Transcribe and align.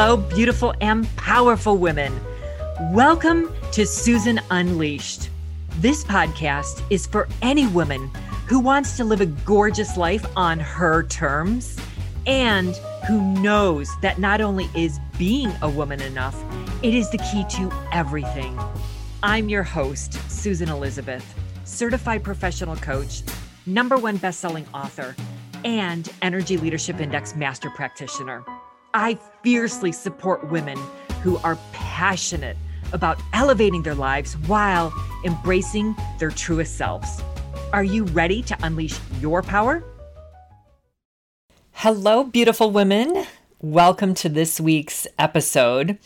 Hello, 0.00 0.16
beautiful 0.16 0.72
and 0.80 1.08
powerful 1.16 1.76
women. 1.76 2.20
Welcome 2.92 3.52
to 3.72 3.84
Susan 3.84 4.40
Unleashed. 4.48 5.28
This 5.80 6.04
podcast 6.04 6.84
is 6.88 7.04
for 7.04 7.28
any 7.42 7.66
woman 7.66 8.08
who 8.46 8.60
wants 8.60 8.96
to 8.98 9.02
live 9.02 9.20
a 9.20 9.26
gorgeous 9.26 9.96
life 9.96 10.24
on 10.36 10.60
her 10.60 11.02
terms 11.02 11.76
and 12.28 12.76
who 13.08 13.20
knows 13.40 13.90
that 14.00 14.20
not 14.20 14.40
only 14.40 14.70
is 14.72 15.00
being 15.18 15.50
a 15.62 15.68
woman 15.68 16.00
enough, 16.00 16.40
it 16.84 16.94
is 16.94 17.10
the 17.10 17.18
key 17.18 17.44
to 17.56 17.68
everything. 17.90 18.56
I'm 19.24 19.48
your 19.48 19.64
host, 19.64 20.12
Susan 20.30 20.68
Elizabeth, 20.68 21.26
certified 21.64 22.22
professional 22.22 22.76
coach, 22.76 23.22
number 23.66 23.96
one 23.96 24.18
best-selling 24.18 24.68
author, 24.72 25.16
and 25.64 26.08
Energy 26.22 26.56
Leadership 26.56 27.00
Index 27.00 27.34
master 27.34 27.68
practitioner. 27.70 28.44
I 28.94 29.18
fiercely 29.42 29.92
support 29.92 30.50
women 30.50 30.78
who 31.22 31.36
are 31.38 31.58
passionate 31.72 32.56
about 32.94 33.20
elevating 33.34 33.82
their 33.82 33.94
lives 33.94 34.38
while 34.46 34.94
embracing 35.26 35.94
their 36.18 36.30
truest 36.30 36.78
selves. 36.78 37.22
Are 37.74 37.84
you 37.84 38.04
ready 38.04 38.40
to 38.44 38.56
unleash 38.62 38.98
your 39.20 39.42
power? 39.42 39.84
Hello, 41.72 42.24
beautiful 42.24 42.70
women. 42.70 43.26
Welcome 43.60 44.14
to 44.14 44.28
this 44.30 44.58
week's 44.58 45.06
episode. 45.18 45.98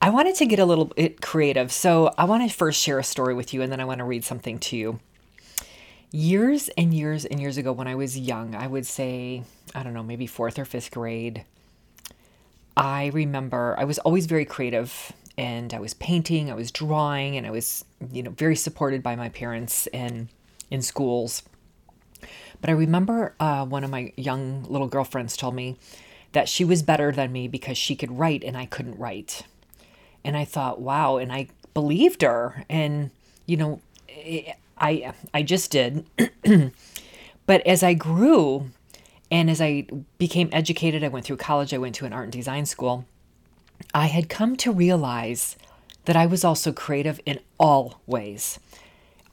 I 0.00 0.10
wanted 0.10 0.36
to 0.36 0.46
get 0.46 0.60
a 0.60 0.64
little 0.64 0.84
bit 0.84 1.20
creative, 1.20 1.72
so 1.72 2.14
I 2.16 2.26
want 2.26 2.48
to 2.48 2.56
first 2.56 2.80
share 2.80 3.00
a 3.00 3.04
story 3.04 3.34
with 3.34 3.52
you 3.52 3.60
and 3.60 3.72
then 3.72 3.80
I 3.80 3.84
want 3.84 3.98
to 3.98 4.04
read 4.04 4.22
something 4.24 4.60
to 4.60 4.76
you. 4.76 5.00
Years 6.12 6.68
and 6.78 6.94
years 6.94 7.24
and 7.24 7.40
years 7.40 7.56
ago, 7.56 7.72
when 7.72 7.88
I 7.88 7.96
was 7.96 8.16
young, 8.16 8.54
I 8.54 8.68
would 8.68 8.86
say, 8.86 9.42
I 9.74 9.82
don't 9.82 9.94
know, 9.94 10.04
maybe 10.04 10.28
fourth 10.28 10.60
or 10.60 10.64
fifth 10.64 10.92
grade, 10.92 11.44
I 12.76 13.10
remember 13.12 13.74
I 13.78 13.84
was 13.84 13.98
always 14.00 14.26
very 14.26 14.44
creative 14.44 15.12
and 15.36 15.72
I 15.72 15.80
was 15.80 15.94
painting, 15.94 16.50
I 16.50 16.54
was 16.54 16.70
drawing, 16.70 17.36
and 17.36 17.46
I 17.46 17.50
was, 17.50 17.84
you 18.12 18.22
know, 18.22 18.30
very 18.30 18.56
supported 18.56 19.02
by 19.02 19.16
my 19.16 19.30
parents 19.30 19.86
and 19.88 20.28
in 20.70 20.82
schools. 20.82 21.42
But 22.60 22.68
I 22.68 22.74
remember 22.74 23.34
uh, 23.40 23.64
one 23.64 23.84
of 23.84 23.90
my 23.90 24.12
young 24.16 24.64
little 24.64 24.86
girlfriends 24.86 25.36
told 25.36 25.54
me 25.54 25.76
that 26.32 26.48
she 26.48 26.64
was 26.64 26.82
better 26.82 27.10
than 27.10 27.32
me 27.32 27.48
because 27.48 27.78
she 27.78 27.96
could 27.96 28.18
write 28.18 28.44
and 28.44 28.56
I 28.56 28.66
couldn't 28.66 28.98
write. 28.98 29.44
And 30.24 30.36
I 30.36 30.44
thought, 30.44 30.80
wow, 30.80 31.16
and 31.16 31.32
I 31.32 31.48
believed 31.72 32.22
her. 32.22 32.64
And, 32.68 33.10
you 33.46 33.56
know, 33.56 33.80
I, 34.78 35.12
I 35.32 35.42
just 35.42 35.70
did. 35.70 36.04
but 37.46 37.66
as 37.66 37.82
I 37.82 37.94
grew 37.94 38.70
and 39.30 39.48
as 39.48 39.60
I 39.60 39.86
became 40.18 40.48
educated, 40.52 41.04
I 41.04 41.08
went 41.08 41.24
through 41.24 41.36
college, 41.36 41.72
I 41.72 41.78
went 41.78 41.94
to 41.96 42.06
an 42.06 42.12
art 42.12 42.24
and 42.24 42.32
design 42.32 42.66
school. 42.66 43.04
I 43.94 44.06
had 44.06 44.28
come 44.28 44.56
to 44.56 44.72
realize 44.72 45.56
that 46.04 46.16
I 46.16 46.26
was 46.26 46.44
also 46.44 46.72
creative 46.72 47.20
in 47.24 47.40
all 47.58 48.00
ways. 48.06 48.58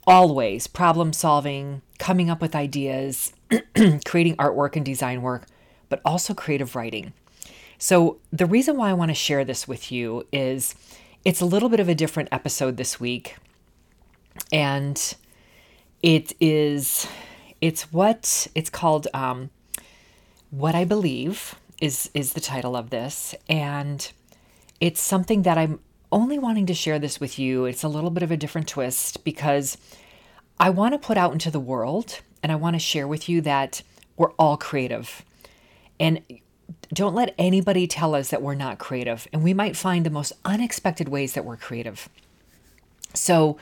Always 0.06 0.66
problem 0.66 1.12
solving, 1.12 1.82
coming 1.98 2.30
up 2.30 2.40
with 2.40 2.54
ideas, 2.54 3.32
creating 4.04 4.36
artwork 4.36 4.76
and 4.76 4.84
design 4.84 5.20
work, 5.22 5.46
but 5.88 6.00
also 6.04 6.32
creative 6.32 6.76
writing. 6.76 7.12
So, 7.78 8.18
the 8.32 8.46
reason 8.46 8.76
why 8.76 8.90
I 8.90 8.94
want 8.94 9.10
to 9.10 9.14
share 9.14 9.44
this 9.44 9.68
with 9.68 9.92
you 9.92 10.26
is 10.32 10.74
it's 11.24 11.40
a 11.40 11.46
little 11.46 11.68
bit 11.68 11.80
of 11.80 11.88
a 11.88 11.94
different 11.94 12.28
episode 12.32 12.76
this 12.76 12.98
week. 12.98 13.36
And 14.50 15.14
it 16.02 16.32
is, 16.40 17.06
it's 17.60 17.92
what 17.92 18.48
it's 18.54 18.70
called, 18.70 19.08
um, 19.14 19.50
What 20.50 20.74
I 20.74 20.84
Believe 20.84 21.54
is, 21.80 22.10
is 22.14 22.32
the 22.32 22.40
title 22.40 22.76
of 22.76 22.90
this. 22.90 23.34
And 23.48 24.10
it's 24.80 25.00
something 25.00 25.42
that 25.42 25.58
I'm 25.58 25.80
only 26.10 26.38
wanting 26.38 26.66
to 26.66 26.74
share 26.74 26.98
this 26.98 27.20
with 27.20 27.38
you. 27.38 27.66
It's 27.66 27.82
a 27.82 27.88
little 27.88 28.10
bit 28.10 28.22
of 28.22 28.30
a 28.30 28.36
different 28.36 28.68
twist 28.68 29.24
because 29.24 29.76
I 30.58 30.70
want 30.70 30.94
to 30.94 30.98
put 30.98 31.18
out 31.18 31.32
into 31.32 31.50
the 31.50 31.60
world 31.60 32.20
and 32.42 32.50
I 32.50 32.56
want 32.56 32.74
to 32.74 32.80
share 32.80 33.06
with 33.06 33.28
you 33.28 33.40
that 33.42 33.82
we're 34.16 34.32
all 34.32 34.56
creative. 34.56 35.24
And 36.00 36.22
don't 36.92 37.14
let 37.14 37.34
anybody 37.38 37.86
tell 37.86 38.14
us 38.14 38.30
that 38.30 38.42
we're 38.42 38.54
not 38.54 38.78
creative. 38.78 39.28
And 39.32 39.42
we 39.42 39.54
might 39.54 39.76
find 39.76 40.06
the 40.06 40.10
most 40.10 40.32
unexpected 40.44 41.08
ways 41.08 41.34
that 41.34 41.44
we're 41.44 41.56
creative. 41.56 42.08
So 43.14 43.58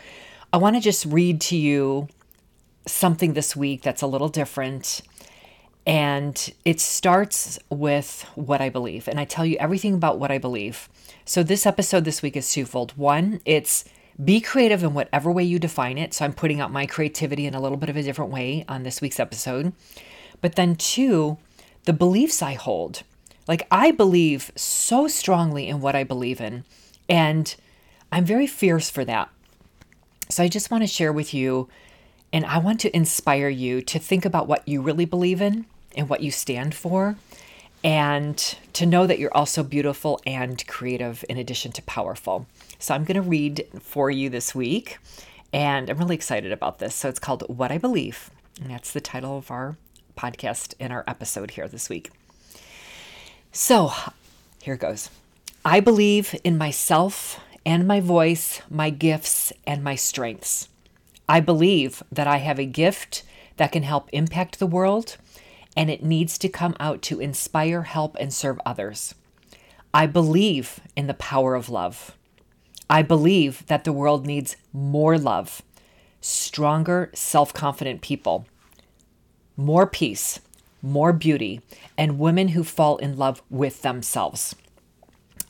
I 0.53 0.59
want 0.59 0.77
to 0.77 0.81
just 0.81 1.05
read 1.07 1.41
to 1.43 1.57
you 1.57 2.09
something 2.87 3.33
this 3.33 3.57
week 3.57 3.83
that's 3.83 4.03
a 4.03 4.07
little 4.07 4.29
different. 4.29 5.03
And 5.87 6.53
it 6.65 6.81
starts 6.81 7.61
with 7.71 8.23
what 8.35 8.61
I 8.61 8.69
believe. 8.69 9.07
And 9.07 9.21
I 9.21 9.25
tell 9.25 9.47
you 9.47 9.57
everything 9.59 9.95
about 9.95 10.19
what 10.19 10.33
I 10.33 10.39
believe. 10.39 10.89
So, 11.25 11.43
this 11.43 11.65
episode 11.65 12.05
this 12.05 12.23
week 12.23 12.37
is 12.37 12.51
twofold. 12.51 12.93
One, 12.97 13.41
it's 13.45 13.85
be 14.23 14.41
creative 14.41 14.83
in 14.83 14.95
whatever 14.95 15.31
way 15.31 15.45
you 15.45 15.59
define 15.61 15.97
it. 15.97 16.13
So, 16.13 16.25
I'm 16.25 16.33
putting 16.33 16.61
out 16.61 16.73
my 16.73 16.87
creativity 16.87 17.47
in 17.47 17.55
a 17.55 17.61
little 17.61 17.79
bit 17.79 17.89
of 17.89 17.97
a 17.97 18.03
different 18.03 18.33
way 18.33 18.65
on 18.69 18.83
this 18.83 19.01
week's 19.01 19.21
episode. 19.21 19.73
But 20.41 20.57
then, 20.57 20.75
two, 20.75 21.39
the 21.85 21.93
beliefs 21.93 22.43
I 22.43 22.55
hold. 22.55 23.05
Like, 23.47 23.65
I 23.71 23.93
believe 23.93 24.51
so 24.57 25.07
strongly 25.07 25.69
in 25.69 25.81
what 25.81 25.95
I 25.95 26.03
believe 26.03 26.41
in. 26.41 26.65
And 27.09 27.55
I'm 28.11 28.25
very 28.25 28.49
fierce 28.49 28.91
for 28.91 29.05
that. 29.05 29.29
So, 30.31 30.43
I 30.43 30.49
just 30.49 30.69
want 30.69 30.83
to 30.83 30.89
share 30.89 31.13
with 31.13 31.33
you 31.33 31.69
and 32.33 32.45
I 32.45 32.59
want 32.59 32.81
to 32.81 32.95
inspire 32.95 33.49
you 33.49 33.81
to 33.83 34.01
think 34.01 34.25
about 34.25 34.49
what 34.49 34.67
you 34.67 34.83
really 34.83 35.05
believe 35.05 35.41
in 35.41 35.65
and 35.97 36.09
what 36.09 36.23
you 36.23 36.31
stand 36.31 36.75
for 36.75 37.17
and 37.83 38.57
to 38.73 38.87
know 38.87 39.07
that 39.07 39.19
you're 39.19 39.37
also 39.37 39.63
beautiful 39.63 40.21
and 40.27 40.67
creative 40.67 41.25
in 41.29 41.39
addition 41.39 41.73
to 41.73 41.83
powerful. 41.83 42.47
So 42.79 42.95
I'm 42.95 43.05
going 43.05 43.15
to 43.15 43.23
read 43.23 43.67
for 43.81 44.11
you 44.11 44.29
this 44.29 44.55
week, 44.55 44.99
and 45.53 45.89
I'm 45.89 45.99
really 45.99 46.17
excited 46.17 46.53
about 46.53 46.79
this. 46.79 46.95
So 46.95 47.09
it's 47.09 47.19
called 47.19 47.45
What 47.47 47.71
I 47.71 47.79
Believe, 47.79 48.31
and 48.61 48.71
that's 48.71 48.93
the 48.93 49.01
title 49.01 49.39
of 49.39 49.51
our 49.51 49.77
podcast 50.17 50.75
in 50.81 50.91
our 50.91 51.05
episode 51.07 51.53
here 51.53 51.69
this 51.69 51.89
week. 51.89 52.11
So 53.53 53.93
here 54.61 54.77
goes 54.77 55.11
I 55.65 55.81
believe 55.81 56.35
in 56.45 56.59
myself 56.59 57.41
and 57.65 57.87
my 57.87 58.01
voice, 58.01 58.63
my 58.71 58.91
gifts, 58.91 59.53
and 59.67 59.83
my 59.83 59.95
strengths. 59.95 60.69
I 61.29 61.41
believe 61.41 62.03
that 62.13 62.27
I 62.27 62.37
have 62.39 62.59
a 62.59 62.65
gift 62.65 63.23
that 63.57 63.73
can 63.73 63.83
help 63.83 64.09
impact 64.13 64.59
the 64.59 64.67
world 64.67 65.17
and 65.77 65.91
it 65.91 66.03
needs 66.03 66.39
to 66.39 66.49
come 66.49 66.75
out 66.81 67.03
to 67.03 67.21
inspire, 67.21 67.83
help, 67.83 68.17
and 68.19 68.33
serve 68.33 68.59
others. 68.65 69.15
I 69.93 70.07
believe 70.07 70.81
in 70.97 71.07
the 71.07 71.15
power 71.15 71.55
of 71.55 71.69
love. 71.69 72.17
I 72.89 73.03
believe 73.03 73.67
that 73.67 73.85
the 73.85 73.93
world 73.93 74.27
needs 74.27 74.57
more 74.73 75.19
love, 75.19 75.63
stronger, 76.21 77.11
self 77.15 77.53
confident 77.53 78.01
people, 78.01 78.47
more 79.57 79.87
peace, 79.87 80.41
more 80.83 81.13
beauty, 81.13 81.61
and 81.99 82.19
women 82.19 82.49
who 82.49 82.63
fall 82.63 82.97
in 82.99 83.17
love 83.17 83.43
with 83.51 83.83
themselves. 83.83 84.55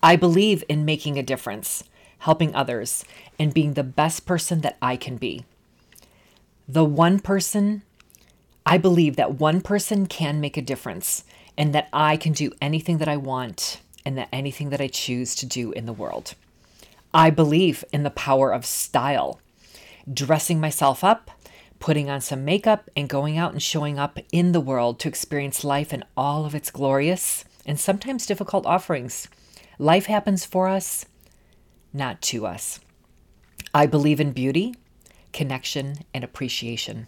I 0.02 0.16
believe 0.16 0.64
in 0.68 0.84
making 0.84 1.18
a 1.18 1.22
difference, 1.22 1.84
helping 2.18 2.54
others, 2.54 3.04
and 3.38 3.52
being 3.52 3.74
the 3.74 3.82
best 3.82 4.26
person 4.26 4.60
that 4.62 4.76
I 4.80 4.96
can 4.96 5.16
be. 5.16 5.44
The 6.68 6.84
one 6.84 7.20
person 7.20 7.82
I 8.68 8.78
believe 8.78 9.14
that 9.14 9.38
one 9.38 9.60
person 9.60 10.06
can 10.06 10.40
make 10.40 10.56
a 10.56 10.62
difference 10.62 11.22
and 11.56 11.72
that 11.72 11.88
I 11.92 12.16
can 12.16 12.32
do 12.32 12.50
anything 12.60 12.98
that 12.98 13.08
I 13.08 13.16
want 13.16 13.80
and 14.04 14.18
that 14.18 14.28
anything 14.32 14.70
that 14.70 14.80
I 14.80 14.88
choose 14.88 15.36
to 15.36 15.46
do 15.46 15.70
in 15.70 15.86
the 15.86 15.92
world. 15.92 16.34
I 17.14 17.30
believe 17.30 17.84
in 17.92 18.02
the 18.02 18.10
power 18.10 18.52
of 18.52 18.66
style, 18.66 19.40
dressing 20.12 20.60
myself 20.60 21.04
up, 21.04 21.30
putting 21.78 22.10
on 22.10 22.20
some 22.20 22.44
makeup, 22.44 22.90
and 22.96 23.08
going 23.08 23.38
out 23.38 23.52
and 23.52 23.62
showing 23.62 24.00
up 24.00 24.18
in 24.32 24.50
the 24.50 24.60
world 24.60 24.98
to 25.00 25.08
experience 25.08 25.62
life 25.62 25.94
in 25.94 26.02
all 26.16 26.44
of 26.44 26.54
its 26.54 26.72
glorious 26.72 27.44
and 27.64 27.78
sometimes 27.78 28.26
difficult 28.26 28.66
offerings. 28.66 29.28
Life 29.78 30.06
happens 30.06 30.44
for 30.44 30.66
us, 30.66 31.06
not 31.92 32.20
to 32.22 32.46
us. 32.46 32.80
I 33.72 33.86
believe 33.86 34.18
in 34.18 34.32
beauty, 34.32 34.74
connection, 35.32 35.98
and 36.12 36.24
appreciation. 36.24 37.06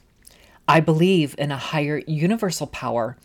I 0.70 0.80
believe 0.80 1.34
in 1.38 1.50
a 1.50 1.56
higher 1.56 2.02
universal 2.06 2.66
power 2.66 3.16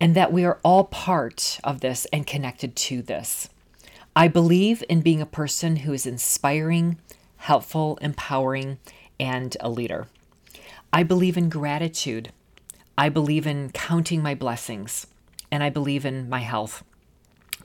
and 0.00 0.16
that 0.16 0.32
we 0.32 0.44
are 0.44 0.58
all 0.64 0.84
part 0.84 1.60
of 1.62 1.80
this 1.80 2.04
and 2.12 2.26
connected 2.26 2.74
to 2.74 3.00
this. 3.00 3.48
I 4.16 4.26
believe 4.26 4.82
in 4.88 5.00
being 5.00 5.22
a 5.22 5.26
person 5.26 5.76
who 5.76 5.92
is 5.92 6.04
inspiring, 6.04 6.98
helpful, 7.36 7.96
empowering, 8.00 8.78
and 9.20 9.56
a 9.60 9.70
leader. 9.70 10.08
I 10.92 11.04
believe 11.04 11.36
in 11.36 11.48
gratitude. 11.48 12.32
I 12.96 13.08
believe 13.08 13.46
in 13.46 13.70
counting 13.70 14.20
my 14.20 14.34
blessings, 14.34 15.06
and 15.52 15.62
I 15.62 15.70
believe 15.70 16.04
in 16.04 16.28
my 16.28 16.40
health. 16.40 16.82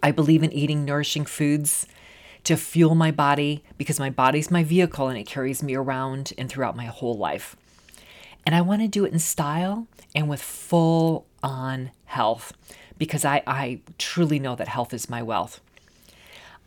I 0.04 0.12
believe 0.12 0.44
in 0.44 0.52
eating 0.52 0.86
nourishing 0.86 1.26
foods 1.26 1.88
to 2.44 2.58
fuel 2.58 2.94
my 2.94 3.10
body 3.10 3.64
because 3.78 4.00
my 4.00 4.12
body's 4.12 4.52
my 4.52 4.64
vehicle 4.64 5.08
and 5.08 5.18
it 5.18 5.26
carries 5.26 5.64
me 5.64 5.74
around 5.74 6.34
and 6.38 6.50
throughout 6.50 6.76
my 6.76 6.86
whole 6.86 7.18
life. 7.18 7.56
And 8.46 8.56
I 8.56 8.62
want 8.62 8.82
to 8.82 8.88
do 8.88 9.06
it 9.06 9.14
in 9.14 9.20
style 9.20 9.88
and 10.14 10.30
with 10.30 10.42
full 10.42 11.26
on 11.42 11.92
health 12.06 12.54
because 12.98 13.26
I, 13.26 13.42
I 13.48 13.82
truly 13.98 14.40
know 14.40 14.56
that 14.56 14.68
health 14.68 14.94
is 14.94 15.10
my 15.10 15.22
wealth. 15.22 15.60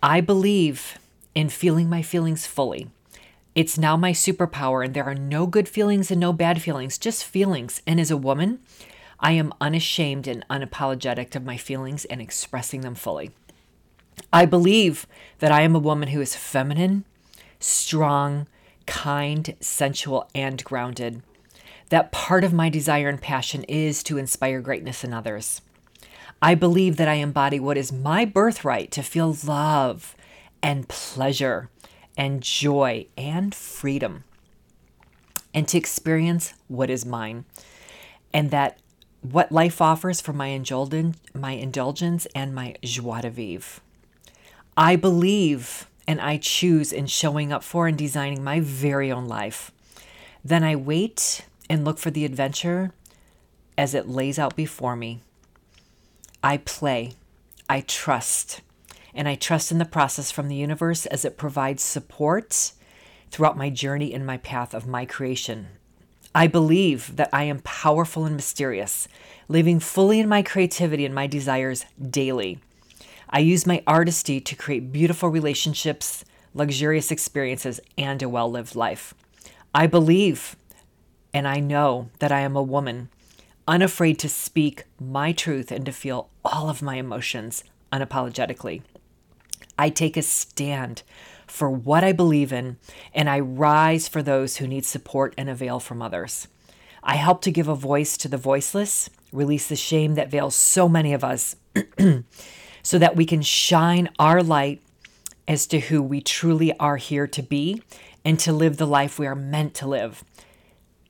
I 0.03 0.21
believe 0.21 0.99
in 1.35 1.49
feeling 1.49 1.89
my 1.89 2.03
feelings 2.03 2.47
fully. 2.47 2.91
It's 3.55 3.79
now 3.79 3.97
my 3.97 4.13
superpower, 4.13 4.85
and 4.85 4.93
there 4.93 5.05
are 5.05 5.15
no 5.15 5.47
good 5.47 5.67
feelings 5.67 6.11
and 6.11 6.21
no 6.21 6.33
bad 6.33 6.61
feelings, 6.61 6.99
just 6.99 7.25
feelings. 7.25 7.81
And 7.87 7.99
as 7.99 8.11
a 8.11 8.17
woman, 8.17 8.61
I 9.19 9.33
am 9.33 9.55
unashamed 9.63 10.27
and 10.27 10.45
unapologetic 10.51 11.35
of 11.35 11.45
my 11.45 11.57
feelings 11.57 12.05
and 12.05 12.21
expressing 12.21 12.83
them 12.83 12.95
fully. 12.95 13.31
I 14.33 14.45
believe 14.45 15.07
that 15.39 15.53
I 15.53 15.63
am 15.63 15.75
a 15.75 15.81
woman 15.81 16.09
who 16.09 16.21
is 16.21 16.37
feminine, 16.37 17.07
strong, 17.59 18.47
kind, 18.87 19.55
sensual, 19.61 20.29
and 20.35 20.63
grounded. 20.63 21.23
That 21.91 22.13
part 22.13 22.45
of 22.45 22.53
my 22.53 22.69
desire 22.69 23.09
and 23.09 23.21
passion 23.21 23.65
is 23.65 24.03
to 24.05 24.19
inspire 24.19 24.61
greatness 24.61 25.05
in 25.05 25.13
others. 25.13 25.61
I 26.43 26.55
believe 26.55 26.97
that 26.97 27.09
I 27.09 27.15
embody 27.15 27.61
what 27.61 27.79
is 27.79 27.93
my 27.93 28.25
birthright 28.25 28.91
to 28.93 29.03
feel 29.03 29.37
love 29.45 30.15
and 30.63 30.89
pleasure 30.89 31.71
and 32.17 32.43
joy 32.43 33.07
and 33.17 33.55
freedom 33.55 34.25
and 35.55 35.67
to 35.69 35.79
experience 35.79 36.55
what 36.69 36.91
is 36.91 37.07
mine. 37.07 37.45
And 38.33 38.51
that 38.51 38.79
what 39.23 39.51
life 39.51 39.81
offers 39.81 40.21
for 40.21 40.33
my 40.33 40.49
indulgence, 40.49 41.17
my 41.35 41.53
indulgence 41.53 42.27
and 42.35 42.55
my 42.55 42.75
joie 42.83 43.23
de 43.23 43.31
vivre. 43.31 43.81
I 44.77 44.97
believe 44.97 45.89
and 46.07 46.21
I 46.21 46.37
choose 46.37 46.93
in 46.93 47.07
showing 47.07 47.53
up 47.53 47.65
for 47.65 47.87
and 47.87 47.97
designing 47.97 48.45
my 48.45 48.61
very 48.61 49.11
own 49.11 49.27
life. 49.27 49.73
Then 50.45 50.63
I 50.63 50.77
wait 50.77 51.47
and 51.69 51.85
look 51.85 51.99
for 51.99 52.11
the 52.11 52.25
adventure 52.25 52.93
as 53.77 53.95
it 53.95 54.09
lays 54.09 54.39
out 54.39 54.57
before 54.57 54.97
me. 54.97 55.23
I 56.43 56.59
play, 56.59 57.13
I 57.69 57.81
trust, 57.81 58.61
and 59.15 59.29
I 59.29 59.35
trust 59.35 59.73
in 59.73 59.79
the 59.79 59.85
process 59.85 60.31
from 60.31 60.49
the 60.49 60.57
universe 60.57 61.07
as 61.07 61.25
it 61.25 61.37
provides 61.37 61.83
support 61.83 62.73
throughout 63.31 63.57
my 63.57 63.71
journey 63.71 64.13
in 64.13 64.25
my 64.25 64.37
path 64.37 64.75
of 64.75 64.87
my 64.87 65.05
creation. 65.05 65.69
I 66.35 66.47
believe 66.47 67.17
that 67.17 67.31
I 67.33 67.45
am 67.45 67.61
powerful 67.61 68.27
and 68.27 68.37
mysterious, 68.37 69.09
living 69.49 69.81
fully 69.81 70.21
in 70.21 70.29
my 70.29 70.43
creativity 70.43 71.07
and 71.07 71.15
my 71.15 71.27
desires 71.27 71.87
daily. 72.11 72.59
I 73.31 73.39
use 73.39 73.67
my 73.67 73.83
artistry 73.87 74.41
to 74.41 74.55
create 74.55 74.93
beautiful 74.93 75.31
relationships, 75.31 76.25
luxurious 76.55 77.11
experiences, 77.11 77.81
and 77.97 78.23
a 78.23 78.29
well 78.29 78.51
lived 78.51 78.77
life. 78.77 79.15
I 79.75 79.87
believe 79.87 80.57
and 81.37 81.47
I 81.47 81.61
know 81.61 82.09
that 82.21 82.33
I 82.33 82.41
am 82.41 82.57
a 82.57 82.63
woman, 82.63 83.11
unafraid 83.69 84.19
to 84.21 84.29
speak 84.29 84.85
my 84.99 85.33
truth 85.33 85.71
and 85.71 85.85
to 85.85 85.93
feel 85.93 86.31
all 86.43 86.71
of 86.71 86.81
my 86.81 86.95
emotions 86.95 87.63
unapologetically. 87.93 88.81
I 89.79 89.91
take 89.91 90.17
a 90.17 90.23
stand 90.23 91.03
for 91.47 91.69
what 91.69 92.03
I 92.03 92.13
believe 92.13 92.55
in, 92.55 92.79
and 93.15 93.29
I 93.29 93.41
rise 93.41 94.09
for 94.09 94.23
those 94.23 94.57
who 94.57 94.67
need 94.67 94.87
support 94.87 95.35
and 95.37 95.51
avail 95.51 95.79
from 95.79 96.01
others. 96.01 96.49
I 97.03 97.17
help 97.17 97.43
to 97.43 97.51
give 97.51 97.69
a 97.69 97.75
voice 97.75 98.17
to 98.17 98.29
the 98.29 98.39
voiceless, 98.39 99.11
release 99.31 99.69
the 99.69 99.77
shame 99.77 100.15
that 100.15 100.31
veils 100.31 100.55
so 100.55 100.89
many 100.89 101.13
of 101.13 101.23
us, 101.23 101.55
so 102.83 102.99
that 102.99 103.15
we 103.15 103.27
can 103.27 103.43
shine 103.43 104.09
our 104.19 104.43
light 104.43 104.81
as 105.47 105.67
to 105.67 105.81
who 105.81 106.03
we 106.03 106.23
truly 106.23 106.75
are 106.79 106.97
here 106.97 107.27
to 107.27 107.43
be 107.43 107.83
and 108.25 108.41
to 108.41 108.55
live 108.55 108.79
the 108.79 108.87
life 108.87 109.19
we 109.19 109.27
are 109.27 109.35
meant 109.35 109.75
to 109.75 109.87
live. 109.87 110.25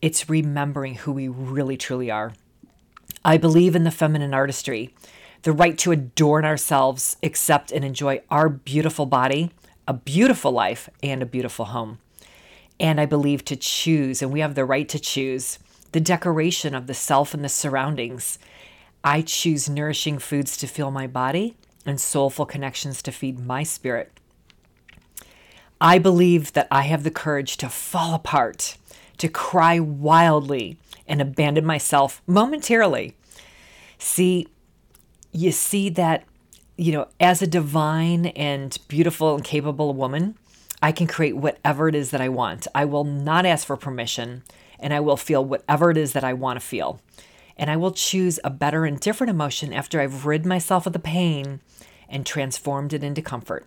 It's 0.07 0.31
remembering 0.31 0.95
who 0.95 1.11
we 1.11 1.27
really 1.27 1.77
truly 1.77 2.13
are. 2.13 2.33
I 3.25 3.39
believe 3.39 3.75
in 3.75 3.83
the 3.83 3.91
feminine 3.91 4.35
artistry 4.35 4.95
the 5.43 5.51
right 5.51 5.77
to 5.79 5.91
adorn 5.91 6.45
ourselves, 6.45 7.17
accept 7.25 7.73
and 7.73 7.85
enjoy 7.85 8.21
our 8.31 8.49
beautiful 8.49 9.07
body, 9.07 9.51
a 9.89 9.93
beautiful 9.93 10.53
life, 10.53 10.89
and 11.03 11.25
a 11.25 11.27
beautiful 11.27 11.65
home. 11.65 11.99
And 12.79 13.01
I 13.01 13.07
believe 13.07 13.45
to 13.47 13.57
choose, 13.57 14.23
and 14.23 14.33
we 14.33 14.39
have 14.39 14.55
the 14.55 14.65
right 14.65 14.89
to 14.91 15.01
choose, 15.01 15.59
the 15.91 15.99
decoration 15.99 16.73
of 16.73 16.87
the 16.87 16.95
self 16.95 17.35
and 17.35 17.45
the 17.45 17.49
surroundings. 17.49 18.39
I 19.03 19.23
choose 19.23 19.69
nourishing 19.69 20.21
foods 20.21 20.57
to 20.59 20.69
fill 20.69 20.93
my 20.93 21.09
body 21.09 21.57
and 21.85 22.01
soulful 22.01 22.47
connections 22.47 23.03
to 23.03 23.11
feed 23.11 23.41
my 23.41 23.65
spirit. 23.65 24.13
I 25.81 25.99
believe 25.99 26.53
that 26.53 26.69
I 26.71 26.83
have 26.83 27.03
the 27.03 27.11
courage 27.11 27.57
to 27.57 27.69
fall 27.69 28.15
apart, 28.15 28.77
to 29.19 29.29
cry 29.29 29.79
wildly, 29.79 30.79
and 31.09 31.21
abandon 31.21 31.65
myself 31.65 32.23
momentarily. 32.27 33.15
See, 33.99 34.49
you 35.33 35.53
see 35.53 35.89
that, 35.91 36.25
you 36.77 36.93
know, 36.93 37.09
as 37.21 37.43
a 37.43 37.47
divine 37.47 38.27
and 38.27 38.77
beautiful 38.89 39.35
and 39.35 39.45
capable 39.45 39.95
woman, 39.95 40.37
I 40.83 40.93
can 40.93 41.07
create 41.07 41.37
whatever 41.37 41.89
it 41.89 41.95
is 41.95 42.11
that 42.11 42.21
I 42.21 42.29
want. 42.29 42.67
I 42.75 42.85
will 42.85 43.05
not 43.05 43.47
ask 43.47 43.67
for 43.67 43.77
permission 43.77 44.43
and 44.79 44.93
I 44.93 45.01
will 45.01 45.17
feel 45.17 45.45
whatever 45.45 45.91
it 45.91 45.97
is 45.97 46.13
that 46.13 46.25
I 46.25 46.35
want 46.35 46.61
to 46.61 46.67
feel. 46.67 47.01
And 47.57 47.71
I 47.71 47.77
will 47.77 47.93
choose 47.93 48.39
a 48.45 48.51
better 48.51 48.85
and 48.85 49.01
different 49.01 49.31
emotion 49.31 49.73
after 49.73 50.01
I've 50.01 50.27
rid 50.27 50.45
myself 50.45 50.87
of 50.87 50.93
the 50.93 50.99
pain 50.99 51.61
and 52.09 52.27
transformed 52.27 52.93
it 52.93 53.03
into 53.03 53.23
comfort. 53.23 53.67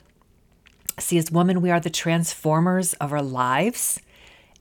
See, 0.99 1.17
as 1.17 1.31
women, 1.31 1.61
we 1.61 1.71
are 1.71 1.79
the 1.79 1.89
transformers 1.89 2.93
of 2.95 3.11
our 3.11 3.23
lives 3.23 3.99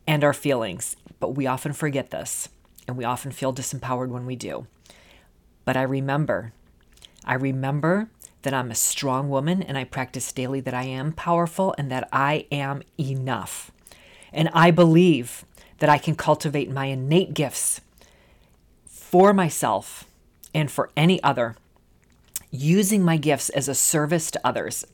and 0.09 0.25
our 0.25 0.33
feelings, 0.33 0.97
but 1.21 1.37
we 1.37 1.47
often 1.47 1.73
forget 1.73 2.11
this 2.11 2.49
and 2.89 2.97
we 2.97 3.05
often 3.05 3.31
feel 3.31 3.53
disempowered 3.53 4.09
when 4.09 4.25
we 4.27 4.35
do. 4.35 4.67
But 5.65 5.77
I 5.77 5.83
remember 5.83 6.53
I 7.25 7.35
remember 7.35 8.09
that 8.43 8.55
I'm 8.55 8.71
a 8.71 8.75
strong 8.75 9.29
woman 9.29 9.63
and 9.63 9.77
I 9.77 9.85
practice 9.85 10.33
daily 10.33 10.61
that 10.63 10.73
I 10.73 10.85
am 10.85 11.13
powerful 11.13 11.75
and 11.77 11.91
that 11.91 12.09
I 12.11 12.47
am 12.51 12.83
enough. 12.99 13.71
And 14.33 14.49
I 14.55 14.71
believe 14.71 15.45
that 15.79 15.91
I 15.91 15.99
can 15.99 16.15
cultivate 16.15 16.71
my 16.71 16.87
innate 16.87 17.35
gifts 17.35 17.83
for 18.87 19.35
myself 19.35 20.05
and 20.55 20.71
for 20.71 20.91
any 20.97 21.23
other, 21.23 21.57
using 22.51 23.03
my 23.03 23.19
gifts 23.19 23.51
as 23.51 23.69
a 23.69 23.75
service 23.75 24.31
to 24.31 24.41
others. 24.43 24.87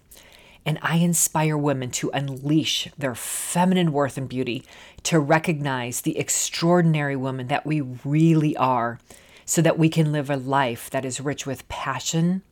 And 0.67 0.79
I 0.81 0.97
inspire 0.97 1.59
women 1.59 1.91
to 1.93 2.11
unleash 2.15 2.89
their 2.97 3.15
feminine 3.15 3.93
worth 3.93 4.17
and 4.17 4.29
beauty, 4.29 4.65
to 5.05 5.21
recognize 5.21 6.01
the 6.01 6.19
extraordinary 6.19 7.17
woman 7.17 7.49
that 7.49 7.67
we 7.67 7.81
really 7.83 8.57
are, 8.57 8.99
so 9.45 9.61
that 9.61 9.79
we 9.79 9.91
can 9.91 10.11
live 10.11 10.31
a 10.31 10.37
life 10.37 10.89
that 10.91 11.05
is 11.05 11.21
rich 11.21 11.47
with 11.47 11.69
passion, 11.69 12.43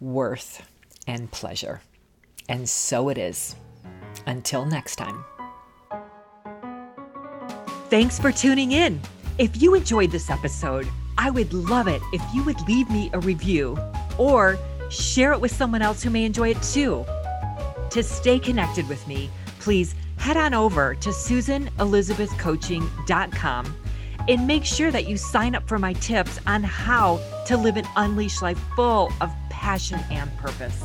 worth, 0.00 0.66
and 1.06 1.30
pleasure. 1.30 1.82
And 2.48 2.68
so 2.68 3.10
it 3.10 3.18
is. 3.18 3.56
Until 4.26 4.64
next 4.64 4.96
time. 4.96 5.24
Thanks 7.90 8.18
for 8.18 8.32
tuning 8.32 8.72
in. 8.72 9.00
If 9.38 9.60
you 9.60 9.74
enjoyed 9.74 10.10
this 10.10 10.30
episode, 10.30 10.88
I 11.18 11.30
would 11.30 11.52
love 11.52 11.88
it 11.88 12.00
if 12.12 12.22
you 12.34 12.42
would 12.44 12.60
leave 12.66 12.88
me 12.88 13.10
a 13.12 13.20
review 13.20 13.78
or 14.16 14.58
share 14.90 15.32
it 15.32 15.40
with 15.40 15.52
someone 15.52 15.82
else 15.82 16.02
who 16.02 16.10
may 16.10 16.24
enjoy 16.24 16.50
it 16.50 16.62
too. 16.62 17.04
To 17.90 18.02
stay 18.02 18.38
connected 18.38 18.88
with 18.88 19.06
me, 19.08 19.30
please 19.58 19.94
head 20.16 20.36
on 20.36 20.54
over 20.54 20.94
to 20.94 21.10
susanelizabethcoaching.com 21.10 23.76
and 24.28 24.46
make 24.46 24.64
sure 24.64 24.90
that 24.90 25.08
you 25.08 25.16
sign 25.16 25.54
up 25.54 25.66
for 25.66 25.78
my 25.78 25.94
tips 25.94 26.38
on 26.46 26.62
how 26.62 27.18
to 27.46 27.56
live 27.56 27.76
an 27.76 27.86
unleashed 27.96 28.42
life 28.42 28.60
full 28.76 29.10
of 29.20 29.32
passion 29.48 29.98
and 30.10 30.36
purpose. 30.36 30.84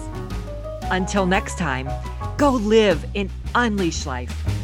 Until 0.84 1.26
next 1.26 1.58
time, 1.58 1.90
go 2.38 2.52
live 2.52 3.06
an 3.16 3.30
unleashed 3.54 4.08
life. 4.08 4.55